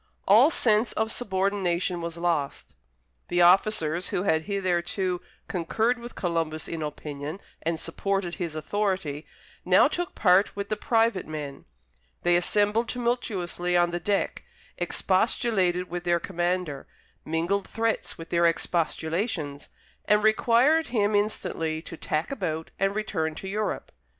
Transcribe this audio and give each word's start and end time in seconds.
All 0.27 0.49
sense 0.49 0.93
of 0.93 1.11
subordination 1.11 2.01
was 2.01 2.17
lost. 2.17 2.73
The 3.27 3.43
officers, 3.43 4.07
who 4.09 4.23
had 4.23 4.45
hitherto 4.45 5.21
concurred 5.47 5.99
with 5.99 6.15
Columbus 6.15 6.67
in 6.67 6.81
opinion, 6.81 7.39
and 7.61 7.79
supported 7.79 8.33
his 8.41 8.55
authority, 8.55 9.27
now 9.63 9.87
took 9.87 10.15
part 10.15 10.55
with 10.55 10.69
the 10.69 10.75
private 10.75 11.27
men; 11.27 11.65
they 12.23 12.35
assembled 12.35 12.89
tumultuously 12.89 13.77
on 13.77 13.91
the 13.91 13.99
deck, 13.99 14.43
expostulated 14.75 15.87
with 15.87 16.03
their 16.03 16.19
commander, 16.19 16.87
mingled 17.23 17.67
threats 17.67 18.17
with 18.17 18.31
their 18.31 18.47
expostulations, 18.47 19.69
and 20.05 20.23
required 20.23 20.87
him 20.87 21.13
instantly 21.13 21.79
to 21.83 21.95
tack 21.95 22.31
about 22.31 22.71
and 22.79 22.95
return 22.95 23.35
to 23.35 23.47
Europe. 23.47 23.91